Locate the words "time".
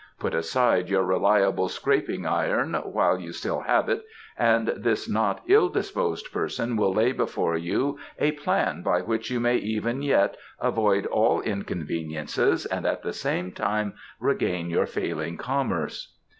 13.51-13.93